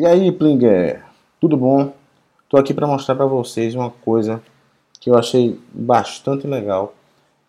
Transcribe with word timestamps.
E 0.00 0.06
aí, 0.06 0.32
Plinger, 0.32 1.04
tudo 1.38 1.58
bom? 1.58 1.92
Estou 2.44 2.58
aqui 2.58 2.72
para 2.72 2.86
mostrar 2.86 3.14
para 3.14 3.26
vocês 3.26 3.74
uma 3.74 3.90
coisa 3.90 4.42
que 4.98 5.10
eu 5.10 5.14
achei 5.14 5.60
bastante 5.74 6.46
legal 6.46 6.94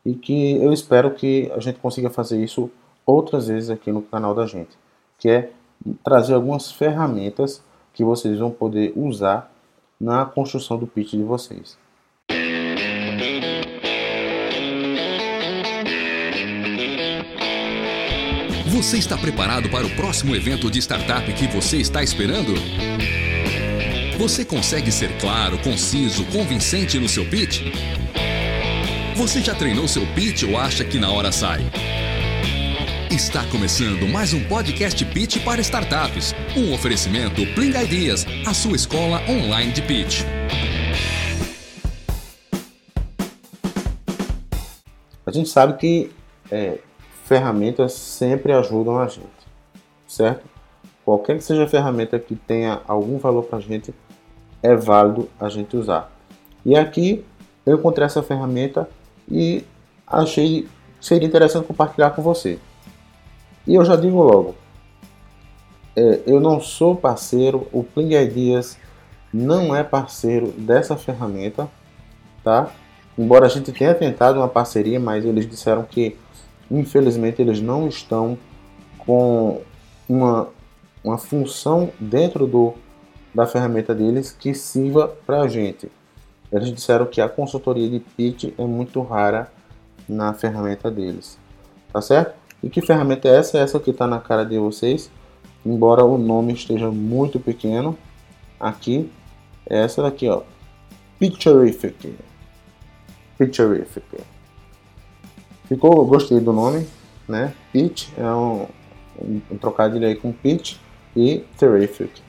e 0.06 0.14
que 0.14 0.58
eu 0.62 0.74
espero 0.74 1.12
que 1.12 1.50
a 1.56 1.62
gente 1.62 1.80
consiga 1.80 2.10
fazer 2.10 2.44
isso 2.44 2.70
outras 3.06 3.48
vezes 3.48 3.70
aqui 3.70 3.90
no 3.90 4.02
canal 4.02 4.36
da 4.36 4.46
gente, 4.46 4.78
que 5.18 5.30
é 5.30 5.50
trazer 6.04 6.34
algumas 6.34 6.70
ferramentas 6.70 7.64
que 7.94 8.04
vocês 8.04 8.38
vão 8.38 8.52
poder 8.52 8.92
usar 8.98 9.50
na 9.98 10.26
construção 10.26 10.78
do 10.78 10.86
pitch 10.86 11.12
de 11.12 11.24
vocês. 11.24 11.78
Você 18.82 18.98
está 18.98 19.16
preparado 19.16 19.70
para 19.70 19.86
o 19.86 19.90
próximo 19.92 20.36
evento 20.36 20.72
de 20.72 20.80
startup 20.80 21.32
que 21.34 21.46
você 21.46 21.78
está 21.78 22.02
esperando? 22.02 22.56
Você 24.18 24.44
consegue 24.44 24.92
ser 24.92 25.20
claro, 25.20 25.60
conciso, 25.60 26.26
convincente 26.26 26.98
no 26.98 27.08
seu 27.08 27.24
pitch? 27.30 27.62
Você 29.16 29.40
já 29.40 29.54
treinou 29.54 29.88
seu 29.88 30.04
pitch 30.16 30.46
ou 30.50 30.58
acha 30.58 30.84
que 30.84 30.98
na 30.98 31.12
hora 31.12 31.32
sai? 31.32 31.62
Está 33.12 33.46
começando 33.52 34.08
mais 34.08 34.34
um 34.34 34.44
podcast 34.46 35.06
Pitch 35.06 35.44
para 35.44 35.62
startups. 35.62 36.34
Um 36.58 36.74
oferecimento 36.74 37.46
Pling 37.54 37.80
Ideas, 37.84 38.26
a 38.48 38.54
sua 38.56 38.76
escola 38.76 39.22
online 39.30 39.74
de 39.74 39.84
pitch. 39.84 40.24
A 45.24 45.32
gente 45.32 45.50
sabe 45.50 45.78
que 45.78 46.10
é, 46.50 46.80
ferramentas 47.32 47.94
sempre 47.94 48.52
ajudam 48.52 49.00
a 49.00 49.08
gente, 49.08 49.48
certo? 50.06 50.44
Qualquer 51.06 51.38
que 51.38 51.44
seja 51.46 51.64
a 51.64 51.68
ferramenta 51.68 52.20
que 52.20 52.36
tenha 52.36 52.82
algum 52.86 53.18
valor 53.18 53.44
para 53.44 53.58
a 53.58 53.62
gente, 53.62 53.96
é 54.62 54.76
válido 54.76 55.30
a 55.40 55.48
gente 55.48 55.78
usar. 55.78 56.12
E 56.66 56.76
aqui 56.76 57.24
eu 57.66 57.78
encontrei 57.78 58.06
essa 58.06 58.22
ferramenta 58.22 58.90
e 59.30 59.64
achei 60.06 60.68
seria 61.00 61.26
interessante 61.26 61.66
compartilhar 61.66 62.10
com 62.10 62.22
você. 62.22 62.60
E 63.66 63.76
eu 63.76 63.86
já 63.86 63.96
digo 63.96 64.22
logo, 64.22 64.54
é, 65.96 66.24
eu 66.26 66.42
não 66.42 66.60
sou 66.60 66.98
parceiro, 66.98 67.66
o 67.72 67.82
Pling 67.82 68.14
Ideas 68.14 68.78
não 69.34 69.74
é 69.74 69.86
parceiro 69.86 70.48
dessa 70.58 70.98
ferramenta, 70.98 71.70
tá? 72.44 72.70
Embora 73.18 73.46
a 73.46 73.50
gente 73.50 73.72
tenha 73.72 73.96
tentado 73.96 74.38
uma 74.38 74.50
parceria, 74.50 75.00
mas 75.00 75.24
eles 75.24 75.50
disseram 75.50 75.84
que 75.84 76.18
infelizmente 76.80 77.42
eles 77.42 77.62
não 77.62 77.88
estão 77.88 78.38
com 79.00 79.62
uma, 80.08 80.48
uma 81.04 81.18
função 81.18 81.92
dentro 82.00 82.48
do, 82.48 82.74
da 83.34 83.46
ferramenta 83.46 83.94
deles 83.94 84.32
que 84.32 84.54
sirva 84.54 85.08
para 85.08 85.42
a 85.42 85.48
gente. 85.48 85.92
Eles 86.52 86.74
disseram 86.74 87.06
que 87.06 87.22
a 87.22 87.30
consultoria 87.30 87.90
de 87.90 88.00
pitch 88.00 88.54
é 88.58 88.66
muito 88.66 89.02
rara 89.02 89.52
na 90.08 90.34
ferramenta 90.34 90.90
deles. 90.90 91.38
Tá 91.92 92.02
certo? 92.02 92.36
E 92.64 92.70
que 92.70 92.82
ferramenta 92.82 93.28
é 93.28 93.38
essa? 93.38 93.58
Essa 93.58 93.80
que 93.80 93.92
está 93.92 94.06
na 94.06 94.20
cara 94.20 94.46
de 94.46 94.58
vocês. 94.58 95.10
Embora 95.66 96.04
o 96.04 96.18
nome 96.18 96.54
esteja 96.54 96.92
muito 96.92 97.40
pequeno. 97.40 97.98
Aqui, 98.60 99.10
é 99.68 99.84
essa 99.84 100.02
daqui, 100.02 100.28
ó. 100.30 100.44
Picturific. 101.18 102.16
Picturific. 103.38 104.04
Ficou, 105.72 106.06
gostei 106.06 106.42
do 106.42 106.52
nome, 106.52 106.86
né? 107.26 107.54
Pitch 107.72 108.10
é 108.18 108.26
um, 108.26 108.68
um, 109.50 109.58
trocadilho 109.58 110.06
aí 110.06 110.16
com 110.16 110.34
pitch 110.34 110.76
e 111.16 111.46
terrific, 111.58 112.22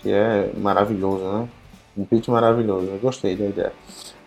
que 0.00 0.12
é 0.12 0.52
maravilhoso, 0.54 1.24
né? 1.24 1.48
Um 1.96 2.04
pitch 2.04 2.28
maravilhoso, 2.28 2.88
eu 2.88 2.98
gostei 2.98 3.34
da 3.36 3.46
ideia. 3.46 3.72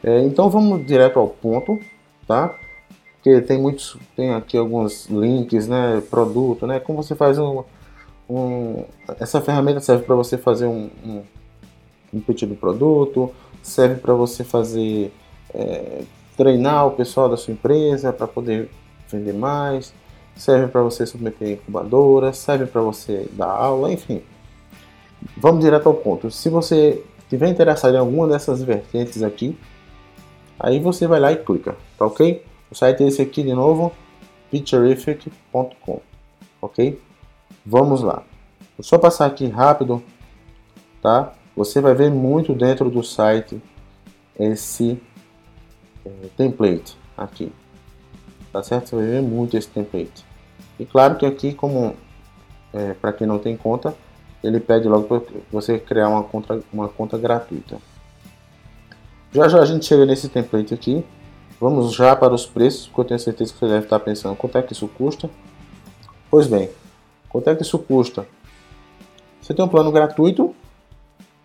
É, 0.03 0.23
então 0.23 0.50
vamos 0.50 0.88
direto 0.88 1.19
ao 1.19 1.28
ponto, 1.28 1.80
tá? 2.28 2.55
Porque 3.13 3.41
tem 3.41 3.62
muitos, 3.62 3.95
tem 4.16 4.34
aqui 4.34 4.57
alguns 4.57 5.06
links, 5.06 5.68
né? 5.68 6.01
Produto, 6.09 6.66
né? 6.66 6.79
Como 6.79 7.03
você 7.03 7.13
faz 7.13 7.38
um, 7.38 7.63
um 8.28 8.85
essa 9.19 9.39
ferramenta 9.39 9.81
serve 9.81 10.03
para 10.03 10.16
você 10.16 10.35
fazer 10.35 10.66
um, 10.66 10.89
um, 11.06 11.22
um 12.12 12.19
pitch 12.22 12.45
do 12.45 12.56
produto, 12.56 13.31
serve 13.62 14.01
para 14.01 14.16
você 14.16 14.44
fazer 14.44 15.13
é, 15.53 16.01
treinar 16.38 16.86
o 16.86 16.92
pessoal 16.92 17.28
da 17.28 17.36
sua 17.36 17.53
empresa 17.53 18.14
para 18.14 18.28
poder 18.28 18.70
vender 19.09 19.34
mais, 19.34 19.94
serve 20.36 20.68
para 20.68 20.81
você 20.84 21.06
submeter 21.06 21.53
incubadora, 21.53 22.31
serve 22.31 22.68
para 22.68 22.81
você 22.81 23.28
dar 23.34 23.50
aula, 23.50 23.92
enfim. 23.92 24.22
Vamos 25.36 25.64
direto 25.64 25.88
ao 25.88 25.96
ponto. 25.96 26.30
Se 26.30 26.48
você 26.48 27.03
tiver 27.28 27.50
interessado 27.50 27.96
em 27.96 27.98
alguma 27.98 28.28
dessas 28.28 28.62
vertentes 28.62 29.24
aqui, 29.24 29.58
aí 30.59 30.80
você 30.80 31.08
vai 31.08 31.20
lá 31.20 31.31
e 31.31 31.38
clica, 31.38 31.75
tá 31.98 32.06
ok? 32.06 32.46
O 32.69 32.75
site 32.75 33.04
é 33.04 33.08
esse 33.08 33.22
aqui 33.22 33.42
de 33.42 33.54
novo, 33.54 33.92
picturific.com, 34.52 36.02
ok? 36.62 37.02
Vamos 37.66 38.02
lá. 38.02 38.24
Vou 38.78 38.84
só 38.84 39.00
passar 39.00 39.25
aqui 39.25 39.48
rápido, 39.48 40.04
tá? 41.02 41.34
Você 41.56 41.81
vai 41.81 41.96
ver 41.96 42.12
muito 42.12 42.54
dentro 42.54 42.90
do 42.90 43.04
site 43.04 43.59
esse 44.40 45.02
template 46.35 46.97
aqui. 47.18 47.51
Tá 48.51 48.63
certo? 48.63 48.90
Você 48.90 48.95
vai 48.95 49.06
ver 49.06 49.22
muito 49.22 49.57
esse 49.57 49.68
template. 49.68 50.25
E 50.79 50.85
claro 50.85 51.16
que 51.16 51.25
aqui, 51.25 51.53
como 51.53 51.95
é, 52.73 52.94
para 52.94 53.13
quem 53.13 53.28
não 53.28 53.40
tem 53.40 53.57
conta, 53.57 53.95
ele 54.44 54.59
pede 54.59 54.88
logo 54.88 55.07
para 55.07 55.22
você 55.51 55.79
criar 55.79 56.09
uma 56.09 56.23
conta, 56.23 56.62
uma 56.72 56.88
conta 56.88 57.18
gratuita. 57.18 57.78
Já 59.31 59.47
já 59.47 59.59
a 59.59 59.66
gente 59.66 59.85
chega 59.85 60.06
nesse 60.06 60.29
template 60.29 60.73
aqui. 60.73 61.03
Vamos 61.59 61.94
já 61.94 62.16
para 62.16 62.34
os 62.34 62.45
preços, 62.45 62.88
porque 62.88 63.01
eu 63.01 63.06
tenho 63.06 63.19
certeza 63.19 63.51
que 63.51 63.59
você 63.59 63.68
deve 63.68 63.85
estar 63.85 64.00
pensando 64.00 64.35
quanto 64.35 64.57
é 64.57 64.62
que 64.62 64.74
isso 64.74 64.88
custa. 64.88 65.29
Pois 66.29 66.45
bem, 66.45 66.69
quanto 67.29 67.50
é 67.50 67.56
que 67.56 67.63
isso 67.63 67.79
custa? 67.79 68.28
Você 69.41 69.53
tem 69.53 69.66
um 69.66 69.68
plano 69.68 69.91
gratuito 69.91 70.53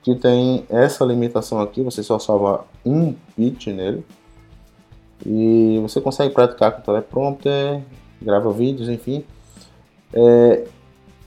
que 0.02 0.14
tem 0.14 0.66
essa 0.68 1.04
limitação 1.04 1.60
aqui, 1.60 1.82
você 1.82 2.02
só 2.02 2.18
salva 2.18 2.66
um 2.84 3.14
pitch 3.36 3.68
nele. 3.68 4.04
E 5.24 5.78
você 5.82 6.00
consegue 6.00 6.34
praticar 6.34 6.72
com 6.72 6.82
teleprompter, 6.82 7.82
grava 8.20 8.52
vídeos, 8.52 8.88
enfim. 8.88 9.24
É, 10.12 10.64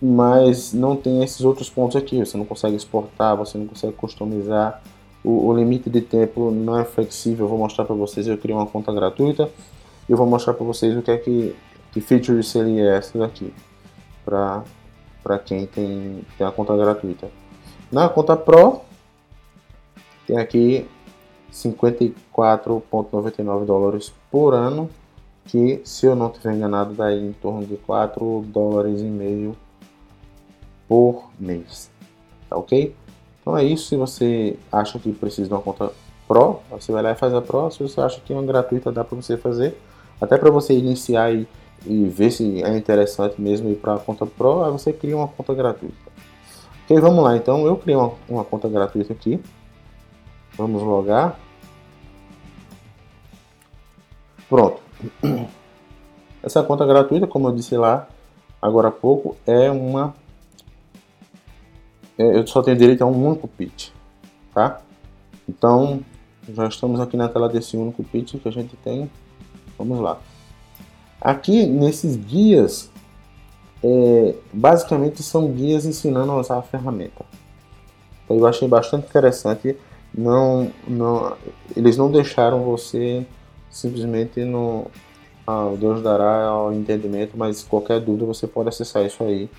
mas 0.01 0.73
não 0.73 0.95
tem 0.95 1.23
esses 1.23 1.41
outros 1.41 1.69
pontos 1.69 1.95
aqui. 1.95 2.19
Você 2.19 2.37
não 2.37 2.45
consegue 2.45 2.75
exportar, 2.75 3.35
você 3.37 3.57
não 3.57 3.67
consegue 3.67 3.93
customizar. 3.93 4.81
O, 5.23 5.47
o 5.47 5.57
limite 5.57 5.89
de 5.89 6.01
tempo 6.01 6.51
não 6.51 6.79
é 6.79 6.83
flexível. 6.83 7.45
Eu 7.45 7.49
vou 7.49 7.57
mostrar 7.57 7.85
para 7.85 7.95
vocês. 7.95 8.27
Eu 8.27 8.37
criei 8.37 8.55
uma 8.55 8.67
conta 8.67 8.93
gratuita 8.93 9.49
eu 10.07 10.17
vou 10.17 10.27
mostrar 10.27 10.53
para 10.53 10.65
vocês 10.65 10.95
o 10.95 11.01
que 11.01 11.11
é 11.11 11.17
que, 11.17 11.55
que 11.91 11.99
feature 11.99 12.43
seria 12.43 12.91
essa 12.91 13.17
daqui 13.17 13.53
para 14.23 15.39
quem 15.43 15.65
tem, 15.65 16.23
tem 16.37 16.45
a 16.45 16.51
conta 16.51 16.75
gratuita. 16.77 17.29
Na 17.91 18.07
conta 18.09 18.35
Pro 18.35 18.81
tem 20.27 20.37
aqui 20.37 20.87
54,99 21.55 23.65
dólares 23.65 24.13
por 24.29 24.53
ano, 24.53 24.89
que 25.45 25.81
se 25.85 26.05
eu 26.05 26.15
não 26.15 26.27
estiver 26.27 26.53
enganado 26.53 26.93
dá 26.93 27.11
em 27.13 27.31
torno 27.33 27.65
de 27.65 27.77
4 27.77 28.43
dólares 28.47 28.99
e 28.99 29.05
meio 29.05 29.55
por 30.87 31.31
mês, 31.39 31.89
tá 32.49 32.57
ok? 32.57 32.93
Então 33.41 33.57
é 33.57 33.63
isso, 33.63 33.87
se 33.87 33.95
você 33.95 34.57
acha 34.71 34.99
que 34.99 35.11
precisa 35.13 35.47
de 35.47 35.53
uma 35.53 35.61
conta 35.61 35.91
Pro, 36.27 36.59
você 36.71 36.91
vai 36.91 37.03
lá 37.03 37.11
e 37.11 37.15
faz 37.15 37.33
a 37.33 37.41
Pro, 37.41 37.71
se 37.71 37.81
você 37.81 38.01
acha 38.01 38.19
que 38.19 38.33
uma 38.33 38.43
gratuita 38.43 38.91
dá 38.91 39.03
para 39.03 39.15
você 39.15 39.37
fazer, 39.37 39.79
até 40.19 40.37
para 40.37 40.49
você 40.49 40.73
iniciar 40.73 41.31
e, 41.31 41.47
e 41.85 42.09
ver 42.09 42.31
se 42.31 42.63
é 42.63 42.75
interessante 42.75 43.39
mesmo 43.39 43.69
ir 43.69 43.75
para 43.75 43.93
a 43.93 43.99
conta 43.99 44.25
Pro, 44.25 44.63
aí 44.63 44.71
você 44.71 44.91
cria 44.91 45.15
uma 45.15 45.27
conta 45.27 45.53
gratuita. 45.53 45.95
Ok, 46.83 46.99
vamos 46.99 47.23
lá, 47.23 47.37
então 47.37 47.65
eu 47.65 47.77
criei 47.77 47.95
uma, 47.95 48.11
uma 48.27 48.43
conta 48.43 48.67
gratuita 48.67 49.13
aqui, 49.13 49.39
vamos 50.57 50.81
logar, 50.81 51.39
Pronto. 54.49 54.81
Essa 56.43 56.61
conta 56.63 56.85
gratuita, 56.85 57.25
como 57.25 57.47
eu 57.47 57.55
disse 57.55 57.75
lá 57.75 58.07
agora 58.61 58.89
há 58.89 58.91
pouco, 58.91 59.35
é 59.45 59.69
uma. 59.71 60.13
É, 62.17 62.37
eu 62.37 62.45
só 62.47 62.61
tenho 62.61 62.77
direito 62.77 63.03
a 63.03 63.07
um 63.07 63.27
único 63.27 63.47
pitch, 63.47 63.89
tá? 64.53 64.81
Então, 65.47 66.01
já 66.53 66.67
estamos 66.67 66.99
aqui 66.99 67.17
na 67.17 67.27
tela 67.27 67.49
desse 67.49 67.75
único 67.75 68.03
pitch 68.03 68.35
que 68.35 68.47
a 68.47 68.51
gente 68.51 68.75
tem. 68.77 69.09
Vamos 69.77 69.99
lá. 69.99 70.19
Aqui 71.19 71.65
nesses 71.65 72.15
guias, 72.15 72.91
é, 73.83 74.35
basicamente 74.53 75.23
são 75.23 75.51
guias 75.51 75.85
ensinando 75.85 76.31
a 76.31 76.37
usar 76.37 76.57
a 76.59 76.61
ferramenta. 76.61 77.25
Então, 78.23 78.37
eu 78.37 78.45
achei 78.47 78.67
bastante 78.67 79.07
interessante. 79.07 79.75
Não, 80.13 80.71
não, 80.87 81.35
eles 81.75 81.97
não 81.97 82.09
deixaram 82.09 82.63
você 82.63 83.25
simplesmente 83.75 84.43
no 84.45 84.87
ah, 85.45 85.69
Deus 85.77 86.01
dará 86.01 86.45
ao 86.45 86.73
entendimento, 86.73 87.37
mas 87.37 87.61
qualquer 87.61 87.99
dúvida 87.99 88.25
você 88.25 88.47
pode 88.47 88.69
acessar 88.69 89.05
isso 89.05 89.21
aí, 89.21 89.49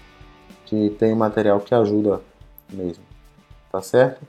que 0.65 0.91
tem 0.99 1.15
material 1.15 1.61
que 1.61 1.75
ajuda 1.75 2.23
mesmo. 2.73 3.05
Tá 3.71 3.83
certo? 3.83 4.23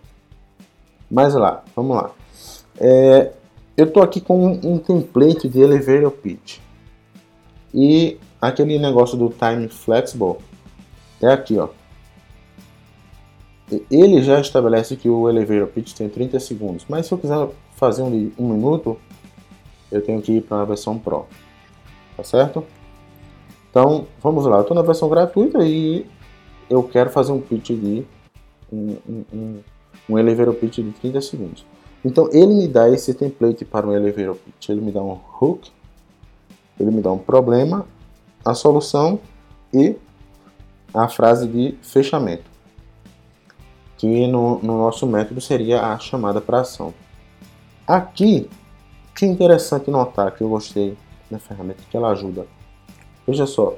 Mas 1.09 1.33
lá, 1.33 1.63
vamos 1.73 1.95
lá. 1.95 2.11
É, 2.77 3.31
eu 3.77 3.85
estou 3.85 4.03
aqui 4.03 4.19
com 4.19 4.45
um, 4.45 4.73
um 4.73 4.77
template 4.77 5.47
de 5.47 5.61
elevator 5.61 6.11
pitch. 6.11 6.59
E 7.73 8.19
aquele 8.41 8.77
negócio 8.77 9.17
do 9.17 9.29
time 9.29 9.69
flexible 9.69 10.35
é 11.21 11.27
aqui, 11.27 11.57
ó. 11.57 11.69
Ele 13.89 14.21
já 14.21 14.39
estabelece 14.39 14.97
que 14.97 15.09
o 15.09 15.29
elevator 15.29 15.67
pitch 15.67 15.93
tem 15.93 16.09
30 16.09 16.39
segundos, 16.41 16.85
mas 16.89 17.05
se 17.05 17.13
eu 17.13 17.17
quiser 17.17 17.47
fazer 17.77 18.01
um 18.01 18.11
de 18.11 18.33
um 18.37 18.49
minuto, 18.49 18.97
eu 19.91 20.01
tenho 20.01 20.21
que 20.21 20.33
ir 20.33 20.41
para 20.41 20.61
a 20.61 20.65
versão 20.65 20.97
Pro, 20.97 21.25
tá 22.15 22.23
certo? 22.23 22.63
Então, 23.69 24.07
vamos 24.21 24.45
lá, 24.45 24.57
eu 24.57 24.61
estou 24.61 24.75
na 24.75 24.81
versão 24.81 25.09
gratuita 25.09 25.59
e 25.63 26.05
eu 26.69 26.83
quero 26.83 27.09
fazer 27.09 27.31
um 27.31 27.39
pitch 27.39 27.69
de 27.69 28.05
um, 28.71 28.97
um, 29.07 29.25
um, 29.33 29.59
um 30.09 30.19
elevator 30.19 30.53
pitch 30.55 30.77
de 30.77 30.91
30 30.91 31.21
segundos. 31.21 31.65
Então, 32.03 32.29
ele 32.31 32.53
me 32.53 32.67
dá 32.67 32.89
esse 32.89 33.13
template 33.13 33.65
para 33.65 33.87
um 33.87 33.93
elevator 33.93 34.35
pitch, 34.35 34.69
ele 34.69 34.81
me 34.81 34.91
dá 34.91 35.01
um 35.01 35.19
hook, 35.39 35.71
ele 36.79 36.91
me 36.91 37.01
dá 37.01 37.11
um 37.11 37.17
problema, 37.17 37.85
a 38.43 38.53
solução 38.53 39.19
e 39.73 39.95
a 40.93 41.07
frase 41.07 41.47
de 41.47 41.75
fechamento, 41.81 42.49
que 43.97 44.27
no, 44.27 44.59
no 44.59 44.77
nosso 44.77 45.05
método 45.05 45.41
seria 45.41 45.81
a 45.81 45.99
chamada 45.99 46.39
para 46.39 46.61
ação. 46.61 46.93
Aqui, 47.85 48.49
que 49.17 49.25
é 49.25 49.27
interessante 49.27 49.89
notar 49.89 50.31
que 50.31 50.41
eu 50.41 50.49
gostei 50.49 50.95
da 51.29 51.39
ferramenta 51.39 51.81
que 51.89 51.97
ela 51.97 52.11
ajuda. 52.11 52.45
Veja 53.27 53.45
só, 53.45 53.75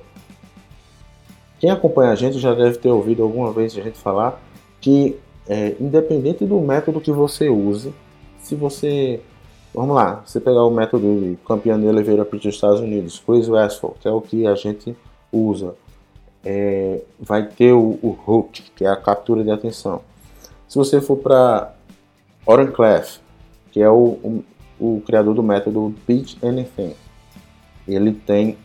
quem 1.60 1.72
acompanha 1.72 2.12
a 2.12 2.16
gente 2.16 2.38
já 2.38 2.54
deve 2.54 2.78
ter 2.78 2.90
ouvido 2.90 3.24
alguma 3.24 3.52
vez 3.52 3.76
a 3.78 3.82
gente 3.82 3.98
falar 3.98 4.40
que, 4.80 5.18
é, 5.48 5.76
independente 5.80 6.46
do 6.46 6.60
método 6.60 7.02
que 7.02 7.12
você 7.12 7.50
use, 7.50 7.94
se 8.40 8.54
você 8.54 9.22
Vamos 9.74 9.96
lá, 9.96 10.24
você 10.26 10.40
pegar 10.40 10.64
o 10.64 10.72
método 10.72 11.22
de 11.22 11.38
campeão 11.48 11.80
de 11.80 11.86
Oliveira 11.86 12.26
para 12.26 12.38
os 12.38 12.44
Estados 12.44 12.80
Unidos, 12.80 13.22
Chris 13.24 13.48
Westphal, 13.48 13.96
que 14.00 14.08
é 14.08 14.12
o 14.12 14.20
que 14.20 14.48
a 14.48 14.56
gente 14.56 14.98
usa, 15.32 15.76
é, 16.44 17.02
vai 17.20 17.46
ter 17.46 17.72
o, 17.74 18.00
o, 18.02 18.18
hook, 18.28 18.64
que 18.76 18.84
é 18.84 18.88
a 18.88 18.96
captura 18.96 19.44
de 19.44 19.52
atenção. 19.52 20.02
Se 20.68 20.76
você 20.76 21.00
for 21.00 21.18
para 21.18 21.72
Oren 22.48 22.72
Clef, 22.72 23.20
que 23.72 23.80
é 23.80 23.90
o, 23.90 24.18
o, 24.24 24.44
o, 24.80 25.02
criador 25.06 25.36
do 25.36 25.44
método 25.44 25.94
Pitch 26.06 26.36
Anything, 26.44 26.96
ele 27.88 28.14
tem 28.14 28.58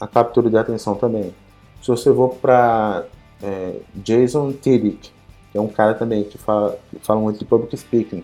a 0.00 0.06
captura 0.06 0.50
de 0.50 0.56
atenção 0.56 0.94
também. 0.94 1.34
Se 1.80 1.88
você 1.88 2.12
for 2.12 2.34
para 2.36 3.06
é, 3.42 3.80
Jason 3.94 4.52
Tiddick, 4.52 5.10
que 5.50 5.58
é 5.58 5.60
um 5.60 5.68
cara 5.68 5.94
também 5.94 6.24
que 6.24 6.38
fala, 6.38 6.78
que 6.90 6.98
fala 7.00 7.20
muito 7.20 7.38
de 7.38 7.44
public 7.44 7.76
speaking, 7.76 8.22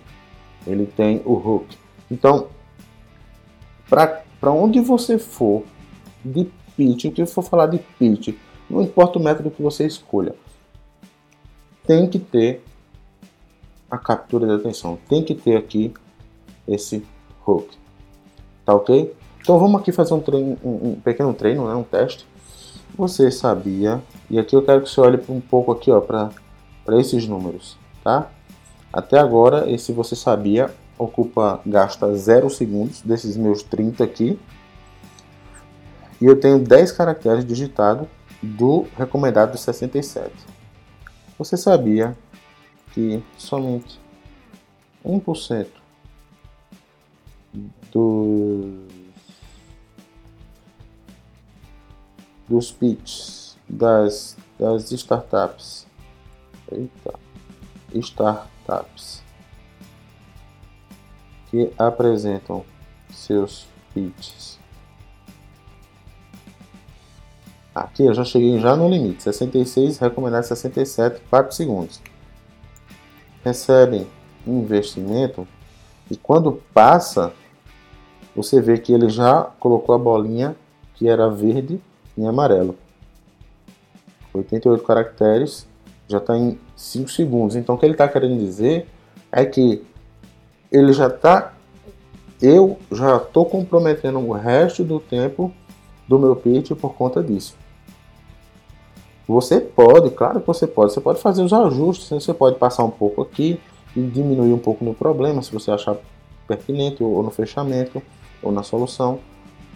ele 0.66 0.86
tem 0.86 1.22
o 1.24 1.34
hook. 1.34 1.76
Então, 2.10 2.48
para 3.88 4.50
onde 4.50 4.80
você 4.80 5.18
for 5.18 5.64
de 6.24 6.50
pitch, 6.76 7.06
o 7.06 7.12
que 7.12 7.24
for 7.26 7.42
falar 7.42 7.66
de 7.66 7.78
pitch, 7.78 8.34
não 8.68 8.82
importa 8.82 9.18
o 9.18 9.22
método 9.22 9.50
que 9.50 9.62
você 9.62 9.86
escolha, 9.86 10.34
tem 11.86 12.08
que 12.08 12.18
ter 12.18 12.62
a 13.90 13.96
captura 13.96 14.46
de 14.46 14.54
atenção, 14.54 14.98
tem 15.08 15.22
que 15.22 15.34
ter 15.34 15.56
aqui 15.56 15.94
esse 16.66 17.04
hook, 17.46 17.68
tá 18.64 18.74
ok? 18.74 19.14
Então 19.40 19.58
vamos 19.58 19.80
aqui 19.80 19.92
fazer 19.92 20.14
um, 20.14 20.20
treino, 20.20 20.58
um, 20.64 20.90
um 20.90 21.00
pequeno 21.00 21.32
treino, 21.32 21.68
né, 21.68 21.74
um 21.74 21.84
teste. 21.84 22.26
Você 22.96 23.30
sabia, 23.30 24.02
e 24.30 24.38
aqui 24.38 24.56
eu 24.56 24.62
quero 24.62 24.82
que 24.82 24.90
você 24.90 25.00
olhe 25.00 25.20
um 25.28 25.40
pouco 25.40 25.70
aqui 25.70 25.90
para 26.06 26.98
esses 26.98 27.26
números, 27.26 27.76
tá? 28.02 28.30
Até 28.92 29.18
agora, 29.18 29.70
esse 29.70 29.92
você 29.92 30.16
sabia 30.16 30.70
ocupa, 30.98 31.60
gasta 31.66 32.14
0 32.14 32.48
segundos 32.50 33.02
desses 33.02 33.36
meus 33.36 33.62
30 33.62 34.04
aqui. 34.04 34.38
E 36.20 36.24
eu 36.24 36.38
tenho 36.38 36.58
10 36.58 36.92
caracteres 36.92 37.44
digitados 37.44 38.08
do 38.42 38.86
recomendado 38.96 39.56
67. 39.56 40.32
Você 41.38 41.56
sabia 41.56 42.16
que 42.92 43.22
somente 43.36 44.00
1% 45.04 45.66
dos, 47.96 48.66
dos 52.46 52.72
pitches 52.72 53.56
das, 53.66 54.36
das 54.58 54.92
startups, 54.92 55.86
eita, 56.70 57.18
startups 57.94 59.22
que 61.50 61.72
apresentam 61.78 62.64
seus 63.10 63.66
pitches. 63.94 64.58
Aqui 67.74 68.04
eu 68.04 68.14
já 68.14 68.24
cheguei 68.24 68.58
já 68.58 68.76
no 68.76 68.88
limite, 68.88 69.22
66, 69.22 69.98
recomendado 69.98 70.44
67, 70.44 71.22
4 71.30 71.54
segundos. 71.54 72.00
Recebem 73.44 74.06
investimento 74.46 75.46
e 76.10 76.16
quando 76.16 76.62
passa, 76.72 77.32
você 78.36 78.60
vê 78.60 78.76
que 78.78 78.92
ele 78.92 79.08
já 79.08 79.42
colocou 79.58 79.94
a 79.94 79.98
bolinha 79.98 80.54
que 80.94 81.08
era 81.08 81.28
verde 81.28 81.80
em 82.16 82.26
amarelo. 82.26 82.76
88 84.34 84.84
caracteres, 84.84 85.66
já 86.06 86.18
está 86.18 86.36
em 86.36 86.58
5 86.76 87.10
segundos. 87.10 87.56
Então 87.56 87.74
o 87.74 87.78
que 87.78 87.86
ele 87.86 87.94
está 87.94 88.06
querendo 88.06 88.38
dizer 88.38 88.86
é 89.32 89.44
que 89.44 89.82
ele 90.70 90.92
já 90.92 91.06
está. 91.06 91.54
Eu 92.40 92.78
já 92.92 93.16
estou 93.16 93.46
comprometendo 93.46 94.18
o 94.18 94.32
resto 94.32 94.84
do 94.84 95.00
tempo 95.00 95.52
do 96.06 96.18
meu 96.18 96.36
pitch 96.36 96.72
por 96.72 96.94
conta 96.94 97.22
disso. 97.22 97.56
Você 99.26 99.60
pode, 99.60 100.10
claro 100.10 100.40
que 100.40 100.46
você 100.46 100.66
pode, 100.66 100.92
você 100.92 101.00
pode 101.00 101.20
fazer 101.20 101.42
os 101.42 101.52
ajustes, 101.52 102.08
você 102.08 102.32
pode 102.32 102.56
passar 102.58 102.84
um 102.84 102.90
pouco 102.90 103.22
aqui 103.22 103.58
e 103.96 104.02
diminuir 104.02 104.52
um 104.52 104.58
pouco 104.58 104.84
no 104.84 104.94
problema, 104.94 105.42
se 105.42 105.50
você 105.50 105.70
achar 105.70 105.96
pertinente, 106.46 107.02
ou 107.02 107.22
no 107.22 107.30
fechamento, 107.30 108.00
ou 108.42 108.52
na 108.52 108.62
solução, 108.62 109.18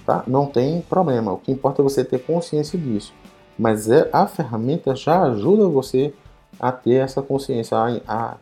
tá? 0.07 0.23
Não 0.27 0.47
tem 0.47 0.81
problema, 0.83 1.33
o 1.33 1.39
que 1.39 1.53
importa 1.53 1.83
é 1.83 1.85
você 1.85 2.05
ter 2.05 2.19
consciência 2.21 2.79
disso. 2.79 3.13
Mas 3.59 3.91
é, 3.91 4.09
a 4.13 4.27
ferramenta 4.27 4.95
já 4.95 5.23
ajuda 5.23 5.69
você 5.69 6.15
a 6.59 6.73
ter 6.73 6.95
essa 6.95 7.21
consciência, 7.23 7.77
a, 7.77 8.01
a, 8.07 8.37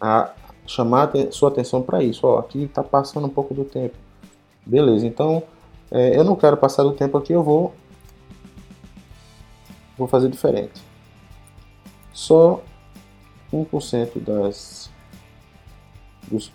a 0.00 0.30
chamar 0.66 1.12
sua 1.30 1.48
atenção 1.48 1.82
para 1.82 2.02
isso. 2.02 2.26
Ó, 2.26 2.38
aqui 2.38 2.64
está 2.64 2.82
passando 2.82 3.26
um 3.26 3.30
pouco 3.30 3.54
do 3.54 3.64
tempo. 3.64 3.96
Beleza, 4.66 5.06
então 5.06 5.42
é, 5.90 6.18
eu 6.18 6.24
não 6.24 6.36
quero 6.36 6.56
passar 6.56 6.82
do 6.82 6.92
tempo 6.92 7.16
aqui, 7.16 7.32
eu 7.32 7.42
vou, 7.42 7.74
vou 9.96 10.08
fazer 10.08 10.28
diferente. 10.28 10.82
Só 12.12 12.62
1% 13.52 14.20
das, 14.20 14.90
dos, 16.28 16.50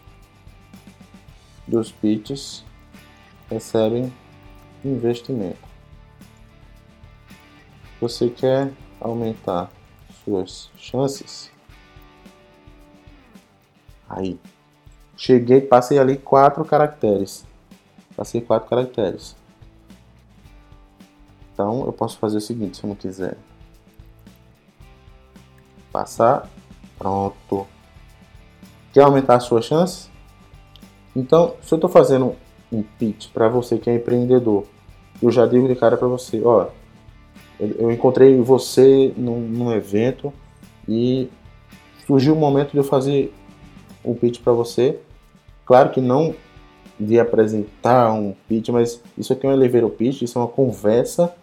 dos 1.67 1.91
pitches 1.91 2.65
recebem 3.49 4.13
investimento. 4.83 5.67
Você 7.99 8.29
quer 8.29 8.71
aumentar 9.01 9.69
suas 10.23 10.69
chances? 10.77 11.51
Aí, 14.07 14.39
cheguei, 15.17 15.61
passei 15.61 15.99
ali 15.99 16.17
quatro 16.17 16.63
caracteres. 16.63 17.45
Passei 18.15 18.41
quatro 18.41 18.69
caracteres. 18.69 19.35
Então, 21.53 21.85
eu 21.85 21.91
posso 21.91 22.17
fazer 22.17 22.37
o 22.37 22.41
seguinte, 22.41 22.77
se 22.77 22.83
eu 22.83 22.87
não 22.87 22.95
quiser. 22.95 23.37
Passar. 25.91 26.49
Pronto. 26.97 27.67
Quer 28.93 29.01
aumentar 29.01 29.35
a 29.35 29.39
sua 29.39 29.61
chance? 29.61 30.09
Então, 31.15 31.55
se 31.61 31.73
eu 31.73 31.77
estou 31.77 31.89
fazendo 31.89 32.35
um 32.71 32.83
pitch 32.83 33.29
para 33.33 33.47
você 33.47 33.77
que 33.77 33.89
é 33.89 33.95
empreendedor, 33.95 34.65
eu 35.21 35.31
já 35.31 35.45
digo 35.45 35.67
de 35.67 35.75
cara 35.75 35.97
para 35.97 36.07
você, 36.07 36.41
ó, 36.43 36.67
eu 37.59 37.91
encontrei 37.91 38.39
você 38.39 39.13
num, 39.17 39.39
num 39.41 39.71
evento 39.71 40.31
e 40.87 41.29
surgiu 42.07 42.33
o 42.33 42.37
momento 42.37 42.71
de 42.71 42.77
eu 42.77 42.83
fazer 42.83 43.33
um 44.03 44.13
pitch 44.13 44.39
para 44.41 44.53
você. 44.53 44.97
Claro 45.65 45.89
que 45.89 45.99
não 45.99 46.33
de 46.97 47.19
apresentar 47.19 48.13
um 48.13 48.33
pitch, 48.47 48.69
mas 48.69 49.01
isso 49.17 49.33
aqui 49.33 49.45
é 49.45 49.49
um 49.49 49.53
elevator 49.53 49.89
pitch, 49.89 50.21
isso 50.21 50.37
é 50.37 50.41
uma 50.41 50.47
conversa. 50.47 51.33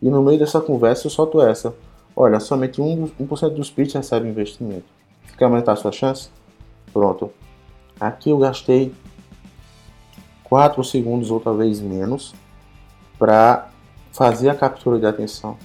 E 0.00 0.08
no 0.08 0.22
meio 0.22 0.38
dessa 0.38 0.60
conversa 0.60 1.06
eu 1.06 1.10
solto 1.10 1.42
essa. 1.42 1.74
Olha, 2.16 2.40
somente 2.40 2.80
1%, 2.80 3.10
1 3.20 3.54
dos 3.54 3.70
pitches 3.70 3.94
recebe 3.94 4.28
investimento. 4.28 4.84
Quer 5.36 5.44
aumentar 5.44 5.72
a 5.72 5.76
sua 5.76 5.92
chance? 5.92 6.30
Pronto. 6.92 7.30
Aqui 7.98 8.30
eu 8.30 8.38
gastei 8.38 8.92
4 10.50 10.84
segundos 10.84 11.30
ou 11.30 11.40
talvez 11.40 11.80
menos 11.80 12.34
para 13.18 13.70
fazer 14.12 14.50
a 14.50 14.54
captura 14.54 14.98
de 14.98 15.06
atenção. 15.06 15.56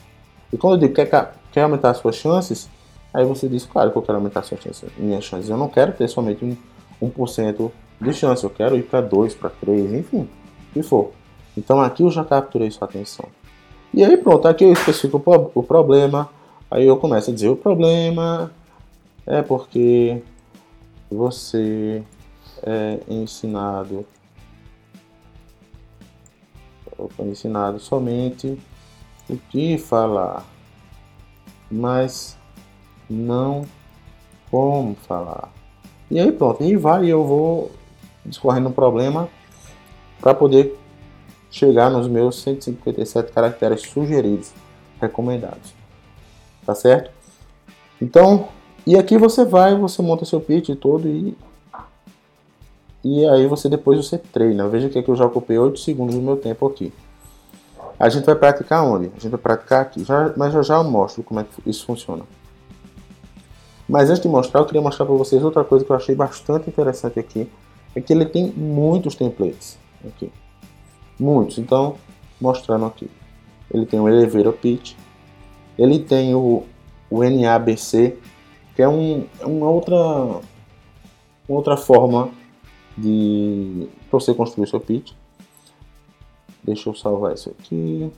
E 0.54 0.58
quando 0.58 0.76
eu 0.76 0.80
digo 0.80 0.94
que 0.94 1.06
quer, 1.06 1.36
quer 1.52 1.64
aumentar 1.64 1.90
as 1.90 1.98
suas 1.98 2.16
chances, 2.16 2.70
Aí 3.16 3.24
você 3.24 3.48
diz, 3.48 3.66
claro 3.66 3.92
que 3.92 3.98
eu 3.98 4.02
quero 4.02 4.18
aumentar 4.18 4.44
sua 4.44 4.58
chance, 4.58 4.86
minhas 4.98 5.24
chances. 5.24 5.50
Eu 5.50 5.56
não 5.56 5.70
quero 5.70 5.94
ter 5.94 6.06
somente 6.10 6.44
um, 6.44 6.58
1% 7.10 7.72
de 8.02 8.14
chance, 8.14 8.44
eu 8.44 8.50
quero 8.50 8.76
ir 8.76 8.84
para 8.84 9.00
2, 9.00 9.34
para 9.36 9.50
3, 9.50 9.94
enfim, 9.94 10.24
o 10.24 10.74
que 10.74 10.84
for. 10.84 11.12
Então 11.58 11.80
aqui 11.80 12.04
eu 12.04 12.12
já 12.12 12.26
capturei 12.26 12.70
sua 12.70 12.90
atenção. 12.90 13.26
E 13.94 14.04
aí 14.04 14.18
pronto, 14.18 14.50
aqui 14.50 14.66
eu 14.66 14.74
especifico 14.74 15.24
o 15.56 15.64
problema, 15.64 16.30
aí 16.70 16.86
eu 16.86 16.98
começo 16.98 17.32
a 17.32 17.34
dizer 17.34 17.48
o 17.48 17.56
problema 17.56 18.52
é 19.26 19.42
porque 19.42 20.22
você 21.10 22.04
é 22.64 23.00
ensinado 23.08 24.06
foi 27.16 27.28
ensinado 27.28 27.80
somente 27.80 28.58
o 29.30 29.38
que 29.38 29.78
falar, 29.78 30.46
mas 31.70 32.38
não 33.10 33.66
como 34.50 34.96
falar. 34.96 35.52
E 36.10 36.20
aí 36.20 36.32
pronto, 36.32 36.64
e 36.64 36.76
vai, 36.76 37.08
eu 37.08 37.26
vou 37.26 37.72
discorrendo 38.26 38.70
um 38.70 38.74
problema 38.74 39.30
para 40.20 40.34
poder 40.34 40.78
chegar 41.52 41.90
nos 41.90 42.08
meus 42.08 42.42
157 42.42 43.32
caracteres 43.32 43.82
sugeridos, 43.82 44.54
recomendados. 45.00 45.74
Tá 46.66 46.76
certo? 46.76 47.12
Então, 48.02 48.50
e 48.86 48.98
aqui 48.98 49.18
você 49.18 49.46
vai, 49.46 49.76
você 49.76 50.02
monta 50.02 50.26
seu 50.26 50.42
pitch 50.42 50.70
todo 50.80 51.08
e 51.08 51.36
e 53.06 53.24
aí 53.24 53.46
você 53.46 53.70
depois 53.70 54.04
você 54.04 54.18
treina. 54.18 54.68
Veja 54.68 54.90
que 54.90 54.98
aqui 54.98 55.10
eu 55.10 55.16
já 55.16 55.28
ocupei 55.28 55.60
8 55.60 55.80
segundos 55.80 56.16
do 56.16 56.22
meu 56.24 56.38
tempo 56.38 56.66
aqui. 56.66 56.92
A 58.00 58.10
gente 58.10 58.26
vai 58.26 58.34
praticar 58.34 58.84
onde? 58.84 59.12
A 59.16 59.20
gente 59.20 59.30
vai 59.30 59.40
praticar 59.40 59.84
aqui. 59.84 60.04
Já, 60.04 60.34
mas 60.36 60.52
já 60.52 60.64
já 60.64 60.82
mostro 60.82 61.22
como 61.22 61.40
é 61.40 61.44
que 61.44 61.70
isso 61.70 61.86
funciona. 61.86 62.24
Mas 63.88 64.10
antes 64.10 64.24
de 64.24 64.28
mostrar, 64.28 64.62
eu 64.62 64.66
queria 64.66 64.82
mostrar 64.82 65.06
para 65.06 65.14
vocês 65.14 65.44
outra 65.44 65.64
coisa 65.64 65.86
que 65.86 65.92
eu 65.92 65.96
achei 65.96 66.16
bastante 66.16 66.68
interessante 66.68 67.20
aqui. 67.20 67.48
É 67.96 68.02
que 68.02 68.12
ele 68.12 68.26
tem 68.26 68.52
muitos 68.52 69.14
templates 69.14 69.78
aqui. 70.04 70.32
Muitos. 71.20 71.60
Então, 71.60 71.98
mostrando 72.42 72.88
aqui. 72.88 73.08
Ele 73.72 73.86
tem 73.86 74.00
o 74.00 74.10
Elevator 74.10 74.54
Pitch. 74.54 74.96
Ele 75.78 76.00
tem 76.00 76.34
o, 76.34 76.64
o 77.12 77.24
NABC, 77.24 78.18
que 78.76 78.82
é 78.82 78.90
um, 78.90 79.28
uma 79.44 79.70
outra, 79.70 79.96
uma 79.96 80.42
outra 81.50 81.78
forma 81.78 82.32
de 82.98 83.88
você 84.12 84.34
construir 84.34 84.68
seu 84.68 84.80
pitch. 84.80 85.14
Deixa 86.64 86.90
eu 86.90 86.96
salvar 86.96 87.34
isso 87.34 87.50
aqui. 87.50 88.12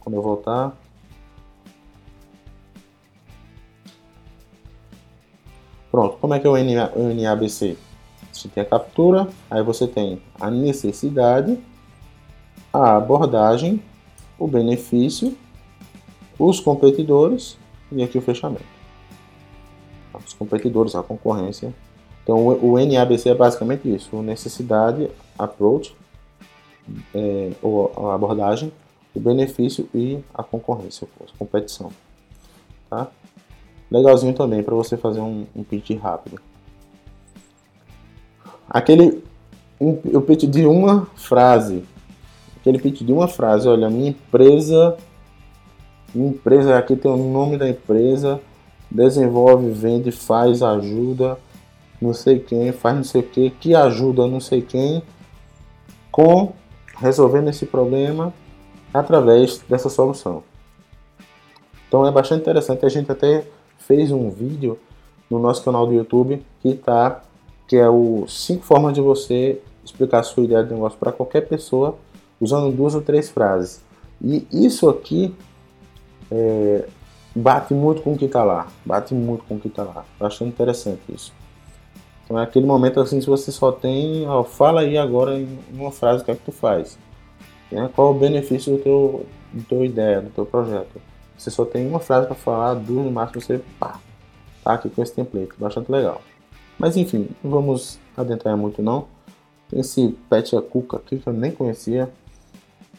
Quando 0.00 0.16
eu 0.16 0.22
voltar. 0.22 0.76
Pronto, 5.90 6.18
como 6.18 6.34
é 6.34 6.40
que 6.40 6.46
é 6.46 6.50
o 6.50 7.14
NABC? 7.14 7.78
Você 8.32 8.48
tem 8.48 8.62
a 8.62 8.66
captura, 8.66 9.28
aí 9.50 9.62
você 9.62 9.86
tem 9.86 10.20
a 10.38 10.50
necessidade, 10.50 11.58
a 12.70 12.96
abordagem, 12.96 13.82
o 14.38 14.46
benefício, 14.46 15.36
os 16.38 16.60
competidores 16.60 17.56
e 17.90 18.02
aqui 18.02 18.18
o 18.18 18.20
fechamento. 18.20 18.66
Os 20.12 20.34
competidores, 20.34 20.94
a 20.94 21.02
concorrência 21.02 21.72
então 22.26 22.44
o 22.44 22.76
NABC 22.76 23.28
é 23.28 23.34
basicamente 23.36 23.88
isso: 23.88 24.20
necessidade, 24.20 25.08
approach, 25.38 25.94
é, 27.14 27.52
ou 27.62 28.10
a 28.10 28.16
abordagem, 28.16 28.72
o 29.14 29.20
benefício 29.20 29.88
e 29.94 30.18
a 30.34 30.42
concorrência, 30.42 31.06
a 31.20 31.38
competição. 31.38 31.92
Tá? 32.90 33.06
Legalzinho 33.88 34.34
também 34.34 34.60
para 34.60 34.74
você 34.74 34.96
fazer 34.96 35.20
um, 35.20 35.46
um 35.54 35.62
pitch 35.62 35.90
rápido. 36.02 36.40
Aquele 38.68 39.22
um, 39.80 39.94
pitch 40.20 40.46
de 40.46 40.66
uma 40.66 41.06
frase, 41.14 41.84
aquele 42.56 42.80
pitch 42.80 43.02
de 43.02 43.12
uma 43.12 43.28
frase, 43.28 43.68
olha, 43.68 43.88
minha 43.88 44.08
empresa, 44.10 44.96
minha 46.12 46.30
empresa 46.30 46.76
aqui 46.76 46.96
tem 46.96 47.08
o 47.08 47.16
nome 47.16 47.56
da 47.56 47.68
empresa, 47.68 48.40
desenvolve, 48.90 49.70
vende, 49.70 50.10
faz, 50.10 50.60
ajuda 50.60 51.38
não 52.00 52.12
sei 52.12 52.38
quem, 52.38 52.72
faz 52.72 52.96
não 52.96 53.04
sei 53.04 53.20
o 53.20 53.24
que, 53.24 53.50
que 53.50 53.74
ajuda 53.74 54.26
não 54.26 54.40
sei 54.40 54.62
quem 54.62 55.02
com 56.10 56.52
resolvendo 56.96 57.48
esse 57.48 57.66
problema 57.66 58.32
através 58.92 59.58
dessa 59.68 59.88
solução. 59.88 60.42
Então 61.88 62.06
é 62.06 62.10
bastante 62.10 62.40
interessante, 62.40 62.84
a 62.84 62.88
gente 62.88 63.10
até 63.10 63.46
fez 63.78 64.10
um 64.10 64.30
vídeo 64.30 64.78
no 65.30 65.38
nosso 65.38 65.62
canal 65.62 65.86
do 65.86 65.92
YouTube 65.92 66.44
que 66.60 66.74
tá 66.74 67.22
que 67.68 67.76
é 67.76 67.88
o 67.88 68.26
cinco 68.28 68.64
formas 68.64 68.94
de 68.94 69.00
você 69.00 69.60
explicar 69.84 70.20
a 70.20 70.22
sua 70.22 70.44
ideia 70.44 70.62
de 70.62 70.72
negócio 70.72 70.98
para 70.98 71.10
qualquer 71.10 71.48
pessoa 71.48 71.96
usando 72.40 72.74
duas 72.74 72.94
ou 72.94 73.02
três 73.02 73.28
frases. 73.28 73.82
E 74.22 74.46
isso 74.52 74.88
aqui 74.88 75.34
é, 76.30 76.86
bate 77.34 77.74
muito 77.74 78.02
com 78.02 78.12
o 78.12 78.16
que 78.16 78.26
está 78.26 78.44
lá, 78.44 78.68
bate 78.84 79.14
muito 79.14 79.44
com 79.44 79.56
o 79.56 79.60
que 79.60 79.68
está 79.68 79.82
lá. 79.82 80.04
Bastante 80.18 80.50
interessante 80.50 81.00
isso. 81.08 81.32
Então 82.26 82.38
é 82.40 82.42
aquele 82.42 82.66
momento 82.66 83.00
assim, 83.00 83.20
se 83.20 83.26
você 83.28 83.52
só 83.52 83.70
tem, 83.70 84.28
ó, 84.28 84.42
fala 84.42 84.80
aí 84.80 84.98
agora 84.98 85.38
em 85.38 85.58
uma 85.72 85.92
frase 85.92 86.22
o 86.22 86.24
que 86.24 86.32
é 86.32 86.34
que 86.34 86.44
tu 86.44 86.50
faz. 86.50 86.98
Né? 87.70 87.88
Qual 87.94 88.10
o 88.10 88.18
benefício 88.18 88.76
do 88.76 88.82
teu, 88.82 89.26
do 89.52 89.62
teu 89.62 89.84
ideia, 89.84 90.20
do 90.20 90.30
teu 90.30 90.44
projeto. 90.44 91.00
Você 91.38 91.50
só 91.50 91.64
tem 91.64 91.86
uma 91.86 92.00
frase 92.00 92.26
para 92.26 92.34
falar, 92.34 92.74
duas 92.74 93.04
no 93.04 93.12
máximo 93.12 93.40
você 93.40 93.60
pá, 93.78 94.00
tá 94.64 94.72
aqui 94.72 94.90
com 94.90 95.02
esse 95.04 95.12
template, 95.14 95.52
bastante 95.56 95.90
legal. 95.90 96.20
Mas 96.76 96.96
enfim, 96.96 97.28
não 97.44 97.50
vamos 97.50 98.00
adentrar 98.16 98.56
muito 98.56 98.82
não. 98.82 99.06
Esse 99.72 100.16
Pet 100.28 100.50
Cuca 100.62 100.96
aqui 100.96 101.18
que 101.18 101.26
eu 101.28 101.32
nem 101.32 101.52
conhecia. 101.52 102.10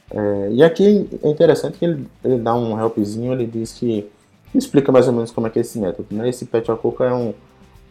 É, 0.09 0.49
e 0.51 0.63
aqui 0.63 1.09
é 1.21 1.29
interessante 1.29 1.77
que 1.77 1.83
ele, 1.83 2.07
ele 2.23 2.37
dá 2.37 2.55
um 2.55 2.79
helpzinho, 2.79 3.33
ele 3.33 3.45
diz 3.45 3.73
que 3.73 4.09
explica 4.55 4.89
mais 4.89 5.05
ou 5.07 5.13
menos 5.13 5.31
como 5.31 5.47
é 5.47 5.49
que 5.49 5.59
é 5.59 5.61
esse 5.61 5.77
método. 5.77 6.07
Né? 6.15 6.29
Esse 6.29 6.45
Pet 6.45 6.65
Cuca 6.75 7.05
é 7.05 7.13
um, 7.13 7.33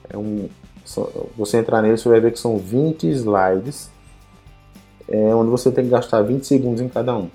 é 0.08 0.16
um 0.16 0.48
você 1.36 1.58
entrar 1.58 1.82
nele, 1.82 1.96
você 1.96 2.08
vai 2.08 2.20
ver 2.20 2.32
que 2.32 2.38
são 2.38 2.58
20 2.58 3.08
slides, 3.08 3.90
é, 5.08 5.34
onde 5.34 5.50
você 5.50 5.70
tem 5.70 5.84
que 5.84 5.90
gastar 5.90 6.22
20 6.22 6.46
segundos 6.46 6.80
em 6.80 6.88
cada 6.88 7.16
um. 7.16 7.28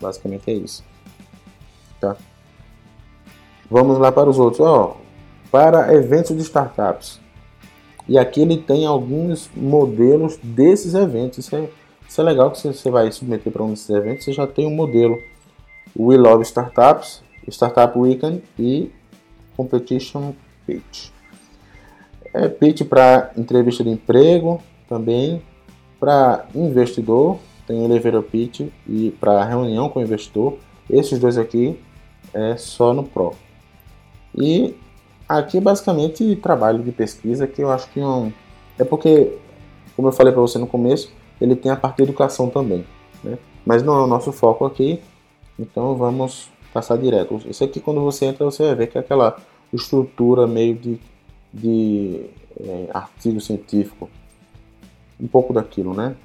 Basicamente 0.00 0.50
é 0.50 0.54
isso. 0.54 0.84
Tá? 2.00 2.16
Vamos 3.70 3.98
lá 3.98 4.12
para 4.12 4.28
os 4.28 4.38
outros. 4.38 4.60
Ó, 4.60 4.96
para 5.50 5.94
eventos 5.94 6.36
de 6.36 6.42
startups. 6.42 7.20
E 8.06 8.18
aqui 8.18 8.40
ele 8.40 8.58
tem 8.58 8.84
alguns 8.86 9.50
modelos 9.56 10.38
desses 10.42 10.94
eventos. 10.94 11.38
Isso 11.38 11.56
é, 11.56 11.68
isso 12.06 12.20
é 12.20 12.24
legal 12.24 12.50
que 12.50 12.60
você 12.60 12.90
vai 12.90 13.10
submeter 13.10 13.52
para 13.52 13.62
um 13.62 13.70
desses 13.70 13.88
eventos. 13.88 14.24
Você 14.24 14.32
já 14.32 14.46
tem 14.46 14.66
um 14.66 14.74
modelo. 14.74 15.18
We 15.96 16.16
Love 16.16 16.42
Startups, 16.42 17.22
Startup 17.48 17.96
Weekend 17.96 18.42
e 18.58 18.90
Competition 19.56 20.32
Pitch. 20.66 21.13
É 22.34 22.48
pitch 22.48 22.82
para 22.82 23.30
entrevista 23.36 23.84
de 23.84 23.90
emprego 23.90 24.60
também, 24.88 25.40
para 26.00 26.46
investidor, 26.54 27.38
tem 27.66 27.84
elevator 27.84 28.22
pitch 28.24 28.62
e 28.88 29.14
para 29.20 29.44
reunião 29.44 29.88
com 29.88 30.00
o 30.00 30.02
investidor. 30.02 30.58
Esses 30.90 31.18
dois 31.18 31.38
aqui 31.38 31.78
é 32.34 32.56
só 32.56 32.92
no 32.92 33.04
Pro. 33.04 33.34
E 34.36 34.74
aqui 35.28 35.60
basicamente 35.60 36.36
trabalho 36.36 36.82
de 36.82 36.90
pesquisa 36.90 37.46
que 37.46 37.62
eu 37.62 37.70
acho 37.70 37.88
que 37.90 38.00
não 38.00 38.32
é 38.78 38.82
porque, 38.82 39.38
como 39.94 40.08
eu 40.08 40.12
falei 40.12 40.32
para 40.32 40.42
você 40.42 40.58
no 40.58 40.66
começo, 40.66 41.12
ele 41.40 41.54
tem 41.54 41.70
a 41.70 41.76
parte 41.76 41.98
de 41.98 42.02
educação 42.02 42.50
também, 42.50 42.84
né? 43.22 43.38
Mas 43.64 43.82
não 43.82 43.94
é 43.94 44.02
o 44.02 44.06
nosso 44.06 44.32
foco 44.32 44.64
aqui, 44.64 45.00
então 45.58 45.94
vamos 45.94 46.50
passar 46.72 46.98
direto. 46.98 47.40
Isso 47.46 47.62
aqui 47.62 47.80
quando 47.80 48.00
você 48.00 48.26
entra 48.26 48.44
você 48.44 48.64
vai 48.64 48.74
ver 48.74 48.86
que 48.88 48.98
é 48.98 49.00
aquela 49.00 49.36
estrutura 49.72 50.46
meio 50.46 50.74
de 50.74 50.98
de 51.54 52.28
é, 52.60 52.90
artigo 52.92 53.40
científico, 53.40 54.10
um 55.20 55.28
pouco 55.28 55.52
daquilo, 55.52 55.94
né? 55.94 56.16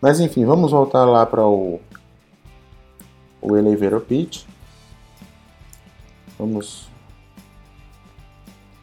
Mas 0.00 0.18
enfim, 0.18 0.44
vamos 0.44 0.72
voltar 0.72 1.04
lá 1.04 1.24
para 1.24 1.46
o, 1.46 1.80
o 3.40 3.56
elevator 3.56 4.00
pitch. 4.00 4.44
Vamos 6.38 6.88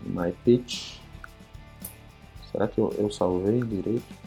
my 0.01 0.31
pitch. 0.43 0.97
Será 2.51 2.67
que 2.67 2.79
eu, 2.79 2.93
eu 2.97 3.11
salvei 3.11 3.61
direito? 3.61 4.23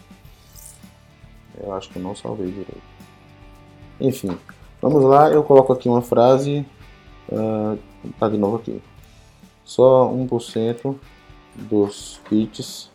Eu 1.58 1.72
acho 1.72 1.88
que 1.90 1.96
eu 1.96 2.02
não 2.02 2.14
salvei 2.14 2.48
direito. 2.48 2.82
Enfim, 4.00 4.36
vamos 4.80 5.02
lá. 5.02 5.30
Eu 5.30 5.42
coloco 5.42 5.72
aqui 5.72 5.88
uma 5.88 6.02
frase. 6.02 6.66
Uh, 7.28 7.78
tá 8.18 8.28
de 8.28 8.36
novo 8.36 8.56
aqui. 8.56 8.80
Só 9.66 10.08
1% 10.12 10.96
dos 11.56 12.20
kits 12.28 12.88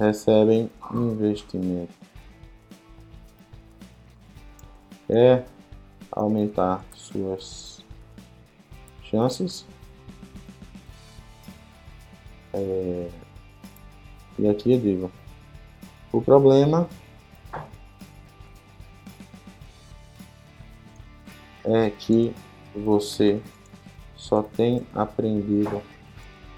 recebem 0.00 0.70
investimento. 0.90 1.92
É 5.10 5.44
aumentar 6.10 6.82
suas 6.94 7.84
chances. 9.02 9.66
É, 12.54 13.10
e 14.38 14.48
aqui 14.48 14.72
eu 14.72 14.80
digo, 14.80 15.12
o 16.10 16.22
problema 16.22 16.88
é 21.62 21.90
que 21.90 22.34
você 22.74 23.42
só 24.24 24.42
tem 24.42 24.86
aprendido 24.94 25.82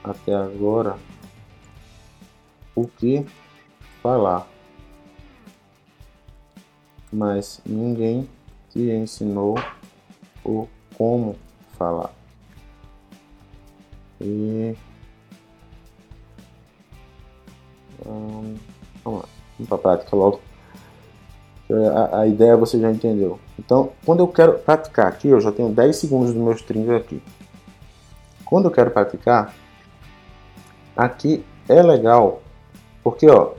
até 0.02 0.32
agora 0.32 0.96
o 2.76 2.87
que 2.87 3.26
falar, 4.00 4.46
mas 7.12 7.61
ninguém 7.66 8.28
te 8.70 8.88
ensinou 8.92 9.56
o 10.44 10.68
como 10.96 11.35
falar. 11.76 12.12
E 14.20 14.76
hum, 18.06 18.54
vamos 19.04 19.23
lá, 19.23 19.28
vamos 19.58 19.68
para 19.68 19.75
a 19.75 19.78
prática 19.78 20.14
logo. 20.14 20.40
A, 21.68 22.20
a, 22.20 22.26
ideia 22.28 22.56
você 22.56 22.78
já 22.78 22.92
entendeu. 22.92 23.40
Então, 23.58 23.90
quando 24.04 24.20
eu 24.20 24.28
quero 24.28 24.56
praticar 24.56 25.08
aqui, 25.08 25.26
eu 25.26 25.40
já 25.40 25.50
tenho 25.50 25.70
10 25.70 25.96
segundos 25.96 26.32
do 26.32 26.38
meu 26.38 26.52
stream 26.52 26.94
aqui. 26.96 27.20
Quando 28.46 28.66
eu 28.66 28.70
quero 28.70 28.92
praticar, 28.92 29.52
aqui 30.96 31.44
é 31.68 31.82
legal, 31.82 32.40
porque 33.02 33.28
ó, 33.28 33.54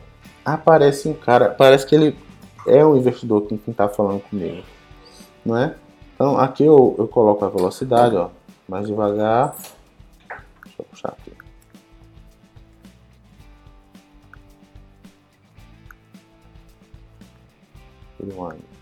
aparece 0.45 1.09
um 1.09 1.13
cara, 1.13 1.49
parece 1.49 1.85
que 1.85 1.93
ele 1.93 2.17
é 2.65 2.85
um 2.85 2.95
investidor 2.95 3.41
que 3.41 3.59
está 3.69 3.89
falando 3.89 4.21
comigo, 4.21 4.63
não 5.45 5.57
é? 5.57 5.75
Então 6.15 6.39
aqui 6.39 6.63
eu, 6.63 6.95
eu 6.97 7.07
coloco 7.07 7.43
a 7.43 7.49
velocidade, 7.49 8.15
ó, 8.15 8.29
mais 8.67 8.87
devagar. 8.87 9.55
Deixa 10.63 10.79
eu 10.81 10.85
puxar 10.85 11.09
aqui. 11.09 11.33
Rewind. 18.19 18.76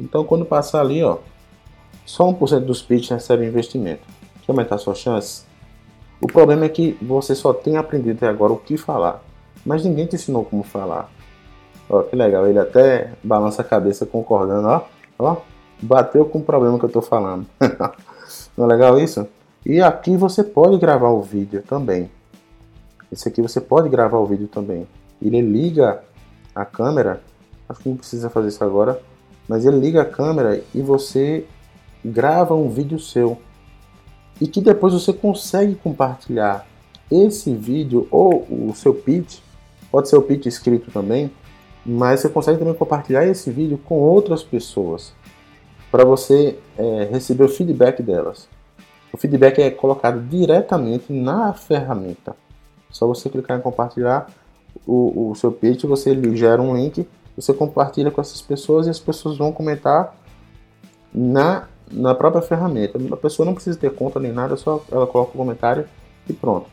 Então 0.00 0.24
quando 0.24 0.44
passar 0.44 0.80
ali, 0.80 1.02
ó, 1.02 1.18
só 2.04 2.24
1% 2.24 2.60
dos 2.60 2.82
pitches 2.82 3.10
recebe 3.10 3.46
investimento. 3.46 4.02
Quer 4.42 4.52
aumentar 4.52 4.78
suas 4.78 4.98
chances? 4.98 5.46
O 6.20 6.26
problema 6.26 6.64
é 6.64 6.68
que 6.68 6.96
você 7.02 7.34
só 7.34 7.52
tem 7.52 7.76
aprendido 7.76 8.16
até 8.16 8.28
agora 8.28 8.52
o 8.52 8.58
que 8.58 8.76
falar, 8.76 9.22
mas 9.64 9.84
ninguém 9.84 10.06
te 10.06 10.16
ensinou 10.16 10.44
como 10.44 10.62
falar. 10.62 11.10
Ó, 11.88 12.02
que 12.02 12.16
legal, 12.16 12.46
ele 12.46 12.58
até 12.58 13.12
balança 13.22 13.62
a 13.62 13.64
cabeça 13.64 14.06
concordando, 14.06 14.68
ó. 14.68 14.82
Ó, 15.18 15.36
bateu 15.80 16.24
com 16.24 16.38
o 16.38 16.42
problema 16.42 16.78
que 16.78 16.84
eu 16.84 16.90
tô 16.90 17.02
falando. 17.02 17.46
Não 18.56 18.64
é 18.64 18.68
legal 18.68 18.98
isso? 18.98 19.26
E 19.64 19.80
aqui 19.80 20.16
você 20.16 20.42
pode 20.42 20.78
gravar 20.78 21.10
o 21.10 21.20
vídeo 21.20 21.62
também. 21.66 22.10
Esse 23.10 23.28
aqui 23.28 23.42
você 23.42 23.60
pode 23.60 23.88
gravar 23.88 24.18
o 24.18 24.26
vídeo 24.26 24.48
também. 24.48 24.86
Ele 25.20 25.40
liga 25.40 26.02
a 26.54 26.64
câmera, 26.64 27.20
acho 27.68 27.80
que 27.80 27.88
não 27.88 27.96
precisa 27.96 28.30
fazer 28.30 28.48
isso 28.48 28.64
agora, 28.64 29.00
mas 29.48 29.64
ele 29.64 29.78
liga 29.78 30.02
a 30.02 30.04
câmera 30.04 30.62
e 30.74 30.80
você 30.80 31.44
grava 32.04 32.54
um 32.54 32.68
vídeo 32.68 32.98
seu. 32.98 33.38
E 34.40 34.46
que 34.46 34.60
depois 34.60 34.92
você 34.92 35.12
consegue 35.12 35.74
compartilhar 35.74 36.66
esse 37.10 37.54
vídeo 37.54 38.06
ou 38.10 38.46
o 38.50 38.72
seu 38.74 38.94
pitch, 38.94 39.38
pode 39.90 40.08
ser 40.08 40.16
o 40.16 40.22
pitch 40.22 40.46
escrito 40.46 40.90
também, 40.90 41.30
mas 41.84 42.20
você 42.20 42.28
consegue 42.28 42.58
também 42.58 42.74
compartilhar 42.74 43.24
esse 43.26 43.50
vídeo 43.50 43.78
com 43.78 43.98
outras 43.98 44.42
pessoas 44.42 45.12
para 45.90 46.04
você 46.04 46.58
é, 46.76 47.08
receber 47.10 47.44
o 47.44 47.48
feedback 47.48 48.02
delas. 48.02 48.48
O 49.12 49.16
feedback 49.16 49.60
é 49.60 49.70
colocado 49.70 50.20
diretamente 50.20 51.12
na 51.12 51.52
ferramenta. 51.52 52.36
Só 52.90 53.06
você 53.06 53.30
clicar 53.30 53.58
em 53.58 53.62
compartilhar 53.62 54.26
o, 54.86 55.30
o 55.30 55.34
seu 55.34 55.52
pitch, 55.52 55.84
você 55.84 56.14
gera 56.36 56.60
um 56.60 56.76
link, 56.76 57.06
você 57.36 57.52
compartilha 57.52 58.10
com 58.10 58.20
essas 58.20 58.40
pessoas 58.40 58.86
e 58.86 58.90
as 58.90 58.98
pessoas 58.98 59.36
vão 59.36 59.52
comentar 59.52 60.16
na, 61.12 61.68
na 61.90 62.14
própria 62.14 62.42
ferramenta. 62.42 62.98
A 63.12 63.16
pessoa 63.16 63.44
não 63.44 63.54
precisa 63.54 63.78
ter 63.78 63.94
conta 63.94 64.18
nem 64.18 64.32
nada, 64.32 64.56
só 64.56 64.82
ela 64.90 65.06
coloca 65.06 65.32
o 65.32 65.36
comentário 65.36 65.86
e 66.28 66.32
pronto. 66.32 66.66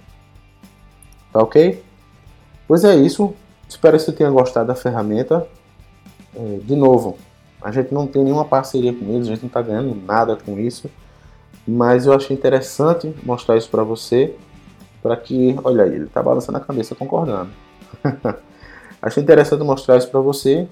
Tá 1.31 1.39
ok? 1.39 1.83
Pois 2.67 2.83
é 2.83 2.95
isso. 2.95 3.33
Espero 3.67 3.97
que 3.97 4.03
você 4.03 4.11
tenha 4.11 4.29
gostado 4.29 4.67
da 4.67 4.75
ferramenta. 4.75 5.47
É, 6.35 6.59
de 6.63 6.75
novo, 6.75 7.17
a 7.61 7.71
gente 7.71 7.93
não 7.93 8.07
tem 8.07 8.23
nenhuma 8.23 8.45
parceria 8.45 8.93
com 8.93 9.05
eles, 9.13 9.27
a 9.27 9.31
gente 9.31 9.41
não 9.41 9.47
está 9.47 9.61
ganhando 9.61 9.95
nada 9.95 10.35
com 10.35 10.59
isso, 10.59 10.89
mas 11.67 12.05
eu 12.05 12.13
achei 12.13 12.35
interessante 12.35 13.13
mostrar 13.23 13.55
isso 13.55 13.69
para 13.69 13.83
você, 13.83 14.35
para 15.01 15.15
que, 15.15 15.55
olha 15.63 15.83
aí, 15.83 15.95
ele 15.95 16.05
está 16.05 16.21
balançando 16.21 16.57
a 16.57 16.61
cabeça 16.61 16.95
concordando. 16.95 17.51
achei 19.03 19.21
interessante 19.21 19.63
mostrar 19.63 19.97
isso 19.97 20.09
para 20.09 20.19
você, 20.19 20.67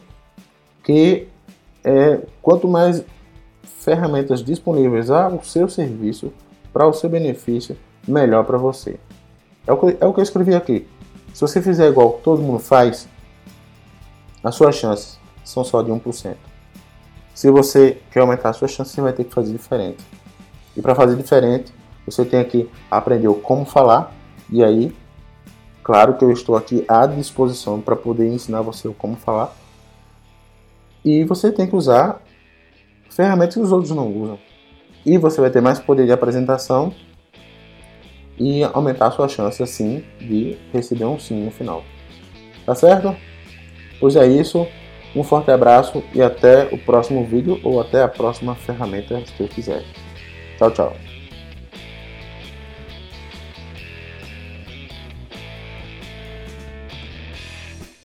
que 0.84 1.28
é, 1.84 2.22
quanto 2.41 2.67
mais 2.67 3.04
ferramentas 3.80 4.44
disponíveis 4.44 5.10
ao 5.10 5.44
seu 5.44 5.67
serviço, 5.67 6.32
para 6.72 6.88
o 6.88 6.94
seu 6.94 7.10
benefício, 7.10 7.78
melhor 8.08 8.46
para 8.46 8.58
você. 8.58 8.98
É 9.67 9.74
o, 9.74 9.78
que, 9.78 9.98
é 10.00 10.06
o 10.06 10.13
que 10.13 10.20
eu 10.20 10.24
escrevi 10.24 10.56
aqui. 10.56 10.88
Se 11.34 11.41
você 11.41 11.62
fizer 11.62 11.89
igual 11.89 12.20
todo 12.24 12.41
mundo 12.41 12.60
faz, 12.60 13.08
as 14.44 14.56
suas 14.56 14.76
chances 14.76 15.20
são 15.44 15.63
só 15.63 15.82
de 15.82 15.91
1%. 15.91 16.36
Se 17.34 17.52
você 17.52 17.98
quer 18.12 18.22
aumentar 18.22 18.50
as 18.50 18.58
suas 18.58 18.72
chances, 18.72 18.94
você 18.94 19.02
vai 19.02 19.13
ter 19.13 19.24
que 19.24 19.34
fazer 19.34 19.52
diferente. 19.52 20.04
E 20.76 20.82
para 20.82 20.96
fazer 20.96 21.15
diferente, 21.15 21.74
você 22.06 22.24
tem 22.24 22.44
que 22.46 22.70
aprender 22.89 23.32
como 23.41 23.65
falar. 23.65 24.13
E 24.50 24.63
aí, 24.63 24.96
claro 25.91 26.13
que 26.13 26.23
eu 26.23 26.32
estou 26.32 26.56
aqui 26.56 26.86
à 26.88 27.06
disposição 27.06 27.82
para 27.82 27.97
poder 27.97 28.25
ensinar 28.25 28.62
você 28.62 28.88
como 28.97 29.17
falar. 29.17 29.54
E 31.04 31.25
você 31.25 31.51
tem 31.51 31.67
que 31.67 31.75
usar 31.75 32.21
ferramentas 33.10 33.56
que 33.56 33.60
os 33.60 33.73
outros 33.73 33.93
não 33.93 34.08
usam. 34.08 34.39
E 35.06 35.17
você 35.17 35.41
vai 35.41 35.49
ter 35.49 35.60
mais 35.60 35.80
poder 35.80 36.06
de 36.06 36.13
apresentação 36.13 36.93
e 38.39 38.63
aumentar 38.63 39.08
a 39.08 39.12
sua 39.12 39.27
chance 39.27 39.62
assim 39.62 40.01
de 40.17 40.58
receber 40.71 41.04
um 41.04 41.19
sim 41.19 41.43
no 41.43 41.51
final. 41.51 41.84
Tá 42.65 42.73
certo? 42.73 43.13
Pois 43.99 44.15
é 44.15 44.25
isso. 44.25 44.65
Um 45.13 45.25
forte 45.25 45.51
abraço 45.51 46.01
e 46.15 46.21
até 46.21 46.69
o 46.71 46.77
próximo 46.77 47.25
vídeo 47.25 47.60
ou 47.65 47.82
até 47.82 48.01
a 48.01 48.08
próxima 48.08 48.56
ferramenta 48.56 49.21
que 49.36 49.43
eu 49.43 49.49
quiser. 49.49 49.84
Tchau, 50.58 50.71
tchau. 50.71 51.11